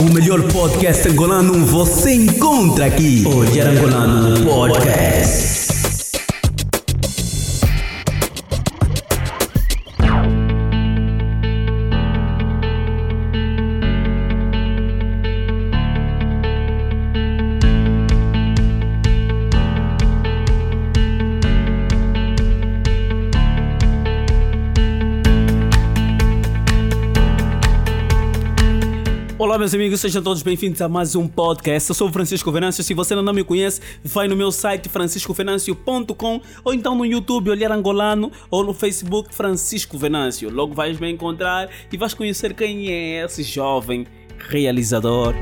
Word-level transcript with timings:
O 0.00 0.12
melhor 0.12 0.42
podcast 0.44 1.08
angolano 1.08 1.66
você 1.66 2.14
encontra 2.14 2.86
aqui. 2.86 3.24
Olhar 3.26 3.66
Angolano 3.66 4.44
Podcast. 4.44 5.57
Olá, 29.58 29.64
meus 29.64 29.74
amigos, 29.74 30.00
sejam 30.00 30.22
todos 30.22 30.40
bem-vindos 30.40 30.80
a 30.80 30.88
mais 30.88 31.16
um 31.16 31.26
podcast. 31.26 31.90
Eu 31.90 31.94
sou 31.96 32.08
o 32.08 32.12
Francisco 32.12 32.52
Venâncio. 32.52 32.84
Se 32.84 32.94
você 32.94 33.12
ainda 33.12 33.24
não 33.24 33.32
me 33.32 33.42
conhece, 33.42 33.80
vai 34.04 34.28
no 34.28 34.36
meu 34.36 34.52
site 34.52 34.88
franciscovenâncio.com 34.88 36.40
ou 36.62 36.72
então 36.72 36.94
no 36.94 37.04
YouTube 37.04 37.50
Olhar 37.50 37.72
Angolano 37.72 38.30
ou 38.52 38.62
no 38.62 38.72
Facebook 38.72 39.34
Francisco 39.34 39.98
Venâncio. 39.98 40.48
Logo 40.48 40.74
vais 40.74 41.00
me 41.00 41.10
encontrar 41.10 41.68
e 41.92 41.96
vais 41.96 42.14
conhecer 42.14 42.54
quem 42.54 42.88
é 42.88 43.24
esse 43.24 43.42
jovem 43.42 44.06
realizador. 44.48 45.34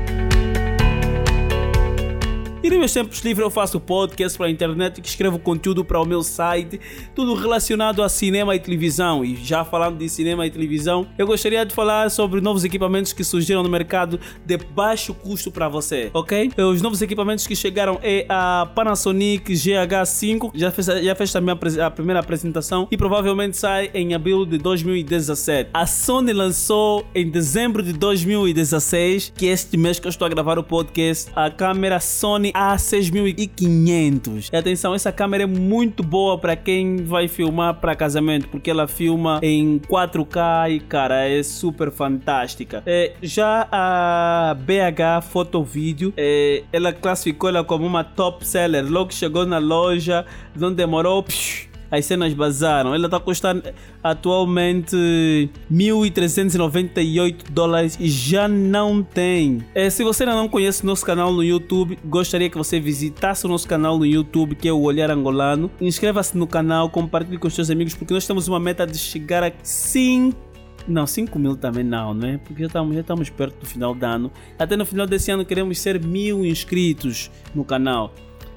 E 2.67 2.69
nos 2.69 2.79
meus 2.79 2.91
tempos 2.91 3.19
livres 3.21 3.45
eu 3.45 3.49
faço 3.49 3.79
podcast 3.79 4.37
para 4.37 4.47
a 4.47 4.49
internet 4.49 4.99
que 4.99 5.07
escrevo 5.07 5.39
conteúdo 5.39 5.85
para 5.85 6.01
o 6.01 6.05
meu 6.05 6.21
site, 6.21 6.81
tudo 7.15 7.33
relacionado 7.33 8.03
a 8.03 8.09
cinema 8.09 8.53
e 8.57 8.59
televisão. 8.59 9.23
E 9.23 9.37
já 9.37 9.63
falando 9.63 9.97
de 9.97 10.09
cinema 10.09 10.45
e 10.45 10.51
televisão, 10.51 11.07
eu 11.17 11.25
gostaria 11.25 11.65
de 11.65 11.73
falar 11.73 12.11
sobre 12.11 12.41
novos 12.41 12.65
equipamentos 12.65 13.13
que 13.13 13.23
surgiram 13.23 13.63
no 13.63 13.69
mercado 13.69 14.19
de 14.45 14.57
baixo 14.57 15.13
custo 15.13 15.49
para 15.49 15.69
você, 15.69 16.11
ok? 16.13 16.51
Os 16.57 16.81
novos 16.81 17.01
equipamentos 17.01 17.47
que 17.47 17.55
chegaram 17.55 18.01
é 18.03 18.25
a 18.27 18.69
Panasonic 18.75 19.53
GH5, 19.53 20.51
já 20.53 20.69
fez, 20.69 20.87
já 20.87 21.15
fez 21.15 21.31
também 21.31 21.55
a, 21.55 21.85
a 21.85 21.89
primeira 21.89 22.19
apresentação 22.19 22.85
e 22.91 22.97
provavelmente 22.97 23.55
sai 23.55 23.91
em 23.93 24.13
abril 24.13 24.45
de 24.45 24.57
2017. 24.57 25.69
A 25.73 25.87
Sony 25.87 26.33
lançou 26.33 27.07
em 27.15 27.29
dezembro 27.29 27.81
de 27.81 27.93
2016, 27.93 29.31
que 29.37 29.47
é 29.47 29.53
este 29.53 29.77
mês 29.77 29.99
que 29.99 30.07
eu 30.07 30.09
estou 30.09 30.25
a 30.25 30.29
gravar 30.29 30.59
o 30.59 30.63
podcast, 30.63 31.31
a 31.33 31.49
câmera 31.49 32.01
Sony 32.01 32.51
a6500. 32.57 34.49
E 34.51 34.55
atenção, 34.55 34.95
essa 34.95 35.11
câmera 35.11 35.43
é 35.43 35.47
muito 35.47 36.01
boa 36.01 36.37
para 36.37 36.55
quem 36.55 36.97
vai 36.97 37.27
filmar 37.27 37.75
para 37.75 37.95
casamento, 37.95 38.47
porque 38.49 38.71
ela 38.71 38.87
filma 38.87 39.39
em 39.43 39.79
4K 39.79 40.71
e 40.71 40.79
cara, 40.79 41.27
é 41.27 41.43
super 41.43 41.91
fantástica. 41.91 42.81
É, 42.85 43.13
já 43.21 43.67
a 43.71 44.55
BH 44.59 45.23
Photo 45.29 45.63
Video, 45.63 46.13
é, 46.17 46.63
ela 46.73 46.91
classificou 46.91 47.49
ela 47.49 47.63
como 47.63 47.85
uma 47.85 48.03
top 48.03 48.45
seller. 48.45 48.85
Logo 48.89 49.13
chegou 49.13 49.45
na 49.45 49.59
loja, 49.59 50.25
não 50.55 50.73
demorou. 50.73 51.21
Psh, 51.23 51.66
as 51.91 52.05
cenas 52.05 52.33
bazaram. 52.33 52.93
Ela 52.93 53.05
está 53.05 53.19
custando 53.19 53.63
atualmente 54.03 54.95
1.398 55.71 57.49
dólares 57.49 57.97
e 57.99 58.09
já 58.09 58.47
não 58.47 59.01
tem. 59.03 59.63
É, 59.73 59.89
se 59.89 60.03
você 60.03 60.23
ainda 60.23 60.35
não 60.35 60.47
conhece 60.47 60.83
o 60.83 60.85
nosso 60.85 61.05
canal 61.05 61.31
no 61.31 61.43
YouTube, 61.43 61.97
gostaria 62.05 62.49
que 62.49 62.57
você 62.57 62.79
visitasse 62.79 63.45
o 63.45 63.49
nosso 63.49 63.67
canal 63.67 63.97
no 63.97 64.05
YouTube, 64.05 64.55
que 64.55 64.67
é 64.67 64.73
o 64.73 64.81
Olhar 64.81 65.09
Angolano. 65.11 65.71
Inscreva-se 65.79 66.37
no 66.37 66.47
canal, 66.47 66.89
compartilhe 66.89 67.37
com 67.37 67.47
os 67.47 67.53
seus 67.53 67.69
amigos, 67.69 67.93
porque 67.93 68.13
nós 68.13 68.25
temos 68.25 68.47
uma 68.47 68.59
meta 68.59 68.85
de 68.85 68.97
chegar 68.97 69.43
a 69.43 69.51
5 69.61 70.47
não, 70.87 71.05
5 71.05 71.37
mil 71.37 71.57
também 71.57 71.83
não, 71.83 72.13
né? 72.13 72.39
Porque 72.45 72.61
já 72.61 72.67
estamos, 72.67 72.95
já 72.95 73.01
estamos 73.01 73.29
perto 73.29 73.59
do 73.59 73.65
final 73.65 73.93
do 73.93 74.05
ano. 74.05 74.31
Até 74.57 74.77
no 74.77 74.85
final 74.85 75.05
desse 75.05 75.29
ano 75.29 75.43
queremos 75.43 75.79
ser 75.79 76.01
mil 76.01 76.45
inscritos 76.45 77.29
no 77.53 77.65
canal. 77.65 78.13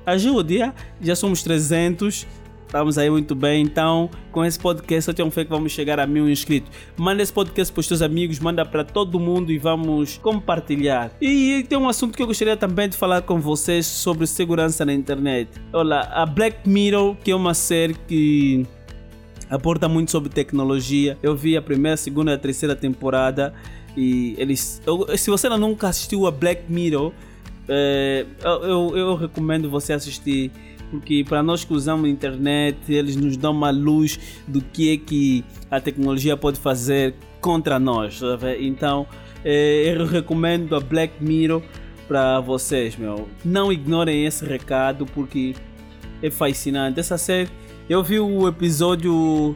Ajude, 0.07 0.59
já 1.01 1.17
somos 1.17 1.43
300 1.43 2.27
Estamos 2.71 2.97
aí 2.99 3.11
muito 3.11 3.35
bem, 3.35 3.65
então 3.65 4.09
com 4.31 4.45
esse 4.45 4.57
podcast 4.57 5.09
eu 5.09 5.13
tenho 5.13 5.29
fé 5.33 5.43
que 5.43 5.51
vamos 5.51 5.73
chegar 5.73 5.99
a 5.99 6.07
mil 6.07 6.31
inscritos. 6.31 6.71
Manda 6.97 7.21
esse 7.21 7.33
podcast 7.33 7.73
para 7.73 7.81
os 7.81 7.89
teus 7.89 8.01
amigos, 8.01 8.39
manda 8.39 8.65
para 8.65 8.85
todo 8.85 9.19
mundo 9.19 9.51
e 9.51 9.59
vamos 9.59 10.19
compartilhar. 10.19 11.11
E 11.21 11.67
tem 11.69 11.77
um 11.77 11.89
assunto 11.89 12.17
que 12.17 12.23
eu 12.23 12.29
gostaria 12.29 12.57
também 12.57 12.89
de 12.89 12.97
falar 12.97 13.23
com 13.23 13.41
vocês 13.41 13.85
sobre 13.87 14.25
segurança 14.25 14.85
na 14.85 14.93
internet. 14.93 15.51
Olha, 15.73 15.99
a 15.99 16.25
Black 16.25 16.69
Mirror, 16.69 17.17
que 17.17 17.33
é 17.33 17.35
uma 17.35 17.55
série 17.55 17.95
que 18.07 18.65
aporta 19.51 19.89
muito 19.89 20.13
sobre 20.13 20.29
tecnologia. 20.29 21.19
Eu 21.21 21.35
vi 21.35 21.57
a 21.57 21.63
primeira, 21.63 21.97
segunda 21.97 22.31
e 22.31 22.35
a 22.35 22.39
terceira 22.39 22.77
temporada 22.77 23.53
e 23.97 24.37
eles. 24.39 24.81
Eu, 24.87 25.19
se 25.19 25.29
você 25.29 25.49
nunca 25.49 25.89
assistiu 25.89 26.25
a 26.25 26.31
Black 26.31 26.71
Mirror, 26.71 27.13
é, 27.71 28.27
eu, 28.43 28.97
eu, 28.97 29.15
recomendo 29.15 29.71
você 29.71 29.93
assistir 29.93 30.51
porque 30.91 31.25
para 31.27 31.41
nós 31.41 31.65
que 31.65 31.73
usamos 31.73 32.07
a 32.07 32.09
internet, 32.09 32.93
eles 32.93 33.15
nos 33.15 33.37
dão 33.37 33.53
uma 33.53 33.71
luz 33.71 34.19
do 34.49 34.61
que 34.61 34.93
é 34.93 34.97
que 34.97 35.45
a 35.71 35.81
tecnologia 35.81 36.37
pode 36.37 36.59
fazer 36.59 37.15
contra 37.41 37.79
nós. 37.79 38.19
Sabe? 38.19 38.67
Então, 38.67 39.07
eh, 39.45 39.85
eu 39.87 40.05
recomendo 40.05 40.75
a 40.75 40.81
Black 40.81 41.23
Mirror 41.23 41.63
para 42.09 42.41
vocês, 42.41 42.97
meu. 42.97 43.29
Não 43.45 43.73
ignorem 43.73 44.27
esse 44.27 44.45
recado 44.45 45.07
porque 45.07 45.55
é 46.21 46.29
fascinante. 46.29 46.99
Essa 46.99 47.17
série, 47.17 47.49
eu 47.89 48.03
vi 48.03 48.19
o 48.19 48.49
episódio 48.49 49.55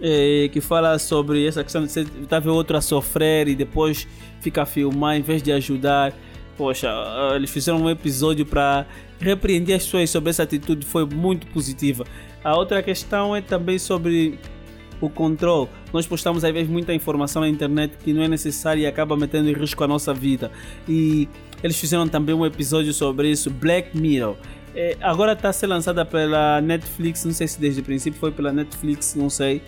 eh, 0.00 0.50
que 0.52 0.60
fala 0.60 0.98
sobre 0.98 1.46
essa 1.46 1.62
questão 1.62 1.84
de 1.84 1.92
você 1.92 2.04
tá 2.28 2.40
ver 2.40 2.50
outro 2.50 2.76
a 2.76 2.80
sofrer 2.80 3.46
e 3.46 3.54
depois 3.54 4.08
fica 4.40 4.62
a 4.62 4.66
filmar 4.66 5.16
em 5.16 5.22
vez 5.22 5.40
de 5.40 5.52
ajudar. 5.52 6.12
Poxa, 6.56 6.88
eles 7.34 7.50
fizeram 7.50 7.82
um 7.82 7.90
episódio 7.90 8.46
para 8.46 8.86
repreender 9.20 9.76
as 9.76 9.84
pessoas 9.84 10.10
sobre 10.10 10.30
essa 10.30 10.44
atitude, 10.44 10.86
foi 10.86 11.04
muito 11.04 11.46
positiva. 11.48 12.04
A 12.44 12.56
outra 12.56 12.82
questão 12.82 13.34
é 13.34 13.40
também 13.40 13.78
sobre 13.78 14.38
o 15.00 15.08
controle. 15.08 15.68
Nós 15.92 16.06
postamos 16.06 16.44
às 16.44 16.52
vezes 16.52 16.68
muita 16.68 16.94
informação 16.94 17.42
na 17.42 17.48
internet 17.48 17.96
que 18.02 18.12
não 18.12 18.22
é 18.22 18.28
necessária 18.28 18.82
e 18.82 18.86
acaba 18.86 19.16
metendo 19.16 19.48
em 19.48 19.52
risco 19.52 19.82
a 19.82 19.88
nossa 19.88 20.14
vida. 20.14 20.50
E 20.88 21.28
eles 21.62 21.78
fizeram 21.78 22.06
também 22.06 22.34
um 22.34 22.46
episódio 22.46 22.92
sobre 22.92 23.30
isso, 23.30 23.50
Black 23.50 23.96
Mirror. 23.96 24.36
É, 24.76 24.96
agora 25.00 25.32
está 25.32 25.50
a 25.50 25.52
ser 25.52 25.66
lançada 25.66 26.04
pela 26.04 26.60
Netflix, 26.60 27.24
não 27.24 27.32
sei 27.32 27.46
se 27.46 27.60
desde 27.60 27.80
o 27.80 27.84
princípio 27.84 28.18
foi 28.18 28.30
pela 28.30 28.52
Netflix, 28.52 29.14
não 29.14 29.30
sei. 29.30 29.62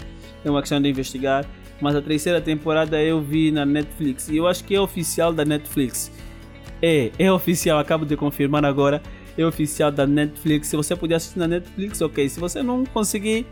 É 0.45 0.51
uma 0.51 0.61
questão 0.61 0.81
de 0.81 0.89
investigar. 0.89 1.45
Mas 1.81 1.95
a 1.95 2.01
terceira 2.01 2.41
temporada 2.41 3.01
eu 3.03 3.21
vi 3.21 3.51
na 3.51 3.67
Netflix 3.67 4.29
e 4.29 4.37
eu 4.37 4.47
acho 4.47 4.65
que 4.65 4.75
é 4.75 4.81
oficial 4.81 5.33
da 5.33 5.45
Netflix. 5.45 6.11
É, 6.83 7.11
é 7.19 7.33
oficial, 7.33 7.79
acabo 7.79 8.05
de 8.05 8.17
confirmar 8.17 8.65
agora. 8.65 9.03
É 9.37 9.45
oficial 9.45 9.91
da 9.91 10.07
Netflix. 10.07 10.69
Se 10.69 10.77
você 10.77 10.97
puder 10.97 11.17
assistir 11.17 11.39
na 11.39 11.49
Netflix, 11.49 12.01
ok. 12.01 12.29
Se 12.29 12.41
você 12.41 12.63
não 12.63 12.85
conseguir, 12.87 13.47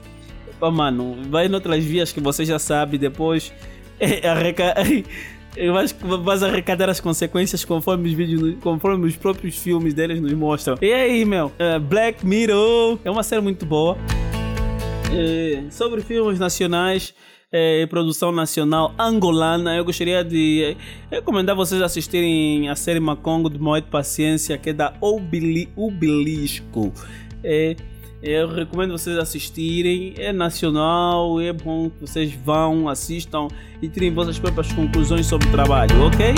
oh, 0.60 0.70
mano, 0.70 1.16
vai 1.28 1.46
em 1.46 1.54
outras 1.54 1.84
vias 1.84 2.12
que 2.12 2.20
você 2.20 2.44
já 2.44 2.58
sabe. 2.58 2.98
Depois, 2.98 3.52
é, 4.00 4.26
arreca... 4.28 4.74
eu 5.56 5.76
acho 5.76 5.94
que 5.94 6.04
vais 6.04 6.42
arrecadar 6.42 6.88
as 6.88 7.00
consequências 7.00 7.64
conforme 7.64 8.08
os 8.08 8.14
vídeos, 8.14 8.56
conforme 8.60 9.06
os 9.06 9.16
próprios 9.16 9.56
filmes 9.56 9.94
deles 9.94 10.20
nos 10.20 10.32
mostram. 10.32 10.76
E 10.80 10.92
aí, 10.92 11.24
meu, 11.24 11.46
uh, 11.46 11.80
Black 11.80 12.26
Mirror 12.26 12.98
é 13.04 13.10
uma 13.10 13.22
série 13.22 13.42
muito 13.42 13.64
boa. 13.64 13.96
Uh, 15.10 15.70
sobre 15.70 16.00
filmes 16.00 16.38
nacionais, 16.38 17.14
é, 17.54 17.87
produção 17.87 18.32
nacional 18.32 18.92
angolana. 18.98 19.76
Eu 19.76 19.84
gostaria 19.84 20.25
de 20.25 20.76
recomendar 21.09 21.54
vocês 21.54 21.81
assistirem 21.81 22.69
a 22.69 22.75
série 22.75 22.98
Macongo 22.98 23.48
de 23.48 23.60
Moed 23.60 23.87
Paciência, 23.88 24.59
que 24.59 24.70
é 24.70 24.72
da 24.72 24.92
Obili, 25.00 25.69
Obelisco. 25.76 26.92
É, 27.44 27.76
eu 28.20 28.48
recomendo 28.48 28.91
vocês 28.91 29.16
assistirem, 29.16 30.15
é 30.16 30.32
nacional, 30.32 31.41
é 31.41 31.53
bom 31.53 31.91
que 31.91 32.00
vocês 32.00 32.32
vão, 32.44 32.88
assistam 32.88 33.47
e 33.81 33.88
tirem 33.88 34.12
vossas 34.12 34.36
próprias 34.36 34.72
conclusões 34.72 35.26
sobre 35.26 35.47
o 35.47 35.50
trabalho, 35.53 36.06
ok? 36.06 36.34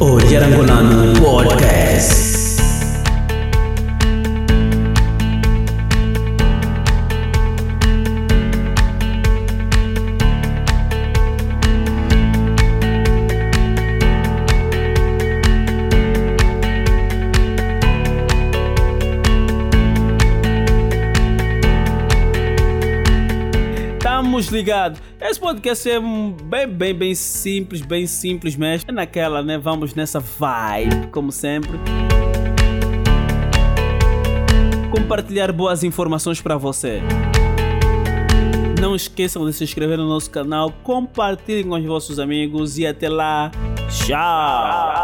Olhar 0.00 0.42
Angolano 0.42 1.20
Podcast. 1.20 2.61
Estamos 24.02 24.48
ligados. 24.48 25.00
Esse 25.20 25.38
podcast 25.38 25.88
é 25.88 26.00
bem, 26.00 26.66
bem, 26.66 26.92
bem 26.92 27.14
simples, 27.14 27.82
bem 27.82 28.04
simples 28.04 28.56
mesmo. 28.56 28.90
É 28.90 28.92
naquela, 28.92 29.44
né? 29.44 29.56
Vamos 29.56 29.94
nessa 29.94 30.18
vibe, 30.18 31.06
como 31.12 31.30
sempre. 31.30 31.78
Compartilhar 34.90 35.52
boas 35.52 35.84
informações 35.84 36.40
para 36.40 36.56
você. 36.56 37.00
Não 38.80 38.96
esqueçam 38.96 39.46
de 39.46 39.52
se 39.52 39.62
inscrever 39.62 39.96
no 39.96 40.08
nosso 40.08 40.28
canal, 40.32 40.72
compartilhem 40.82 41.62
com 41.62 41.76
os 41.76 41.84
vossos 41.84 42.18
amigos 42.18 42.78
e 42.78 42.84
até 42.84 43.08
lá. 43.08 43.52
Tchau. 43.88 45.01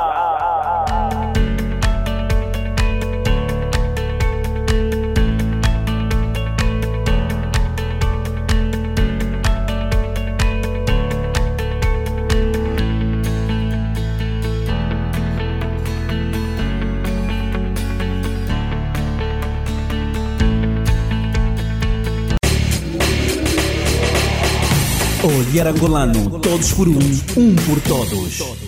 Olhar 25.24 25.66
Angolano, 25.66 26.38
todos 26.38 26.72
por 26.72 26.86
um, 26.86 26.94
um 27.36 27.56
por 27.66 27.80
todos. 27.80 28.67